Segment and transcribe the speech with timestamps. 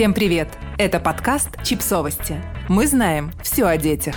[0.00, 0.48] Всем привет!
[0.78, 2.42] Это подкаст «Чипсовости».
[2.70, 4.14] Мы знаем все о детях.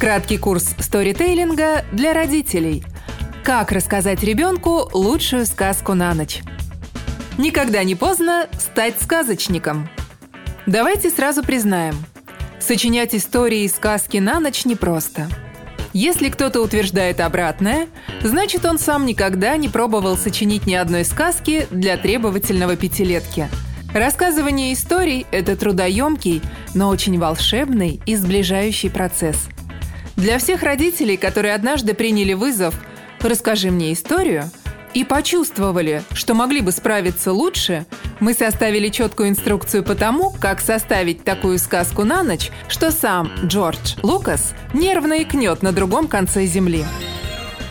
[0.00, 2.84] Краткий курс сторитейлинга для родителей.
[3.44, 6.40] Как рассказать ребенку лучшую сказку на ночь.
[7.36, 9.90] Никогда не поздно стать сказочником.
[10.64, 11.96] Давайте сразу признаем.
[12.58, 15.28] Сочинять истории и сказки на ночь непросто.
[15.92, 17.88] Если кто-то утверждает обратное,
[18.22, 23.50] значит он сам никогда не пробовал сочинить ни одной сказки для требовательного пятилетки–
[23.94, 26.42] Рассказывание историй– это трудоемкий,
[26.74, 29.48] но очень волшебный и сближающий процесс.
[30.16, 32.74] Для всех родителей, которые однажды приняли вызов
[33.20, 34.50] «Расскажи мне историю»,
[34.94, 37.84] и почувствовали, что могли бы справиться лучше,
[38.18, 43.96] мы составили четкую инструкцию по тому, как составить такую сказку на ночь, что сам Джордж
[44.02, 46.82] Лукас нервно икнет на другом конце земли.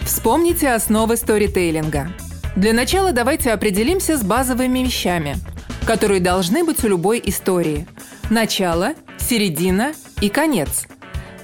[0.04, 2.10] Вспомните основы сторитейлинга.
[2.56, 5.38] Для начала давайте определимся с базовыми вещами–
[5.86, 7.88] которые должны быть у любой истории.
[8.30, 10.88] Начало, середина и конец.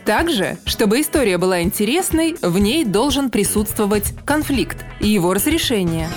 [0.05, 6.09] Также, чтобы история была интересной, в ней должен присутствовать конфликт и его разрешение.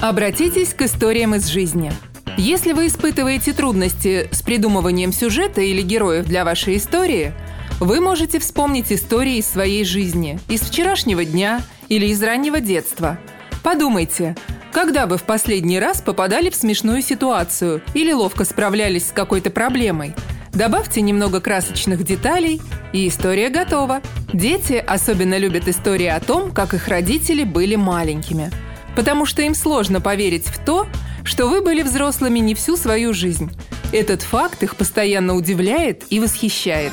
[0.00, 1.92] Обратитесь к историям из жизни.
[2.38, 7.34] Если вы испытываете трудности с придумыванием сюжета или героев для вашей истории,
[7.78, 13.18] вы можете вспомнить истории из своей жизни, из вчерашнего дня или из раннего детства.
[13.62, 14.36] Подумайте,
[14.72, 20.14] когда вы в последний раз попадали в смешную ситуацию или ловко справлялись с какой-то проблемой?
[20.52, 22.60] Добавьте немного красочных деталей,
[22.92, 24.00] и история готова.
[24.32, 28.50] Дети особенно любят истории о том, как их родители были маленькими.
[28.96, 30.86] Потому что им сложно поверить в то,
[31.24, 33.50] что вы были взрослыми не всю свою жизнь.
[33.92, 36.92] Этот факт их постоянно удивляет и восхищает.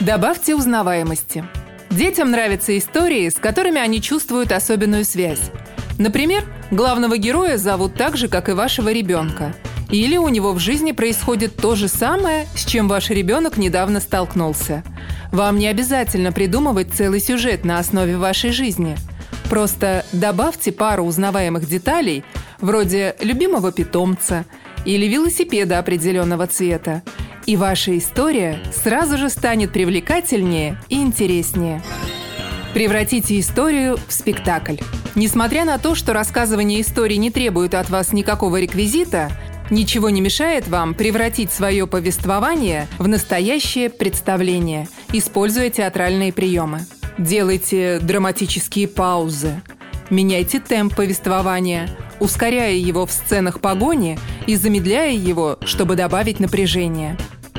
[0.00, 1.44] Добавьте узнаваемости.
[1.90, 5.50] Детям нравятся истории, с которыми они чувствуют особенную связь.
[6.00, 9.54] Например, главного героя зовут так же, как и вашего ребенка.
[9.90, 14.82] Или у него в жизни происходит то же самое, с чем ваш ребенок недавно столкнулся.
[15.30, 18.96] Вам не обязательно придумывать целый сюжет на основе вашей жизни.
[19.50, 22.24] Просто добавьте пару узнаваемых деталей,
[22.62, 24.46] вроде любимого питомца
[24.86, 27.02] или велосипеда определенного цвета,
[27.44, 31.82] и ваша история сразу же станет привлекательнее и интереснее.
[32.72, 34.76] Превратите историю в спектакль.
[35.16, 39.30] Несмотря на то, что рассказывание истории не требует от вас никакого реквизита,
[39.68, 46.86] ничего не мешает вам превратить свое повествование в настоящее представление, используя театральные приемы.
[47.18, 49.60] Делайте драматические паузы.
[50.10, 51.88] Меняйте темп повествования,
[52.20, 57.16] ускоряя его в сценах погони и замедляя его, чтобы добавить напряжение.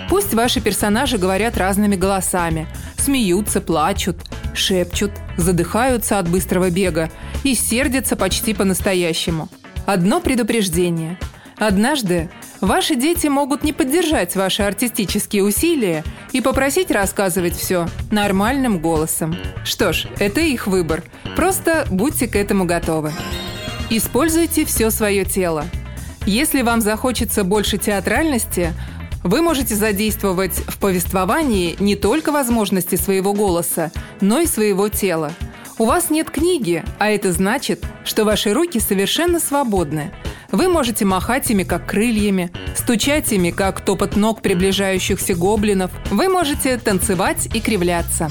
[0.09, 4.17] Пусть ваши персонажи говорят разными голосами, смеются, плачут–
[4.53, 7.09] шепчут, задыхаются от быстрого бега
[7.43, 9.49] и сердятся почти по-настоящему.
[9.85, 11.17] Одно предупреждение.
[11.57, 12.29] Однажды
[12.59, 19.35] ваши дети могут не поддержать ваши артистические усилия и попросить рассказывать все нормальным голосом.
[19.63, 21.03] Что ж, это их выбор.
[21.35, 23.11] Просто будьте к этому готовы.
[23.91, 25.65] Используйте все свое тело.
[26.25, 28.73] Если вам захочется больше театральности,
[29.23, 35.31] вы можете задействовать в повествовании не только возможности своего голоса, но и своего тела.
[35.77, 40.11] У вас нет книги, а это значит, что ваши руки совершенно свободны.
[40.51, 45.91] Вы можете махать ими как крыльями, стучать ими как топот ног приближающихся гоблинов.
[46.09, 48.29] Вы можете танцевать и кривляться.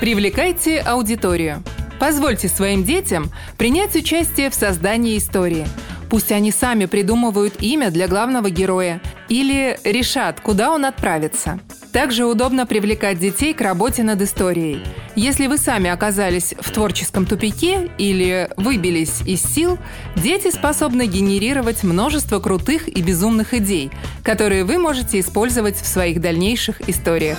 [0.00, 1.62] Привлекайте аудиторию.
[1.98, 5.66] Позвольте своим детям принять участие в создании истории–
[6.10, 11.60] Пусть они сами придумывают имя для главного героя или решат, куда он отправится.
[11.92, 14.82] Также удобно привлекать детей к работе над историей.
[15.14, 19.78] Если вы сами оказались в творческом тупике или выбились из сил,
[20.16, 23.90] дети способны генерировать множество крутых и безумных идей,
[24.24, 27.38] которые вы можете использовать в своих дальнейших историях.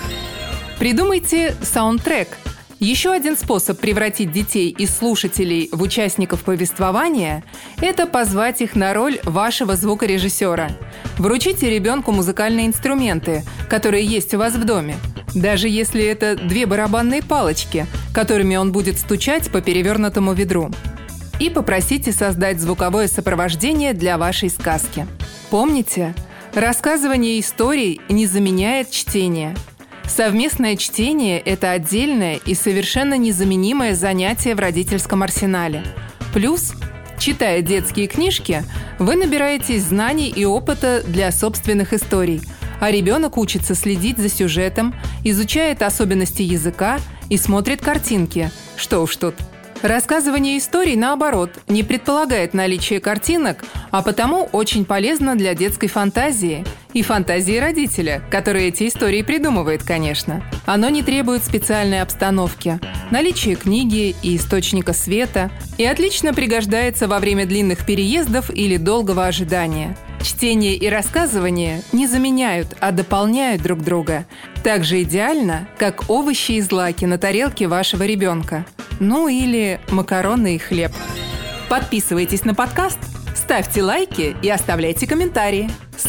[0.80, 2.30] Придумайте саундтрек–
[2.82, 7.44] еще один способ превратить детей из слушателей в участников повествования–
[7.82, 10.72] это позвать их на роль вашего звукорежиссера.
[11.20, 14.96] Вручите ребенку музыкальные инструменты, которые есть у вас в доме.
[15.36, 17.86] Даже если это две барабанные палочки,
[18.16, 20.72] которыми он будет стучать по перевернутому ведру.
[21.40, 25.06] И попросите создать звуковое сопровождение для вашей сказки.
[25.52, 26.16] Помните,
[26.56, 29.56] рассказывание историй не заменяет чтение–
[30.14, 35.86] Совместное чтение– это отдельное и совершенно незаменимое занятие в родительском арсенале.
[36.34, 36.74] Плюс,
[37.18, 38.66] читая детские книжки,
[39.00, 42.42] вы набираетесь знаний и опыта для собственных историй,
[42.82, 44.94] а ребенок учится следить за сюжетом,
[45.24, 47.00] изучает особенности языка
[47.30, 48.52] и смотрит картинки.
[48.76, 49.36] Что уж тут.
[49.82, 57.02] Рассказывание историй, наоборот, не предполагает наличие картинок, а потому очень полезно для детской фантазии и
[57.02, 60.44] фантазии родителя, который эти истории придумывает, конечно.
[60.66, 62.80] Оно не требует специальной обстановки,
[63.12, 69.98] наличия книги и источника света и отлично пригождается во время длинных переездов или долгого ожидания–
[70.24, 74.26] Чтение и рассказывание не заменяют, а дополняют друг друга.
[74.64, 78.66] Так же идеально, как овощи и злаки на тарелке вашего ребенка.
[79.00, 80.92] Ну или макароны и хлеб.
[81.70, 83.00] Подписывайтесь на подкаст,
[83.36, 85.72] ставьте лайки и оставляйте комментарии.